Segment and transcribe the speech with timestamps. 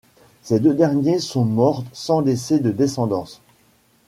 [0.41, 3.39] Ces deux derniers sont morts sans laisser de descendance.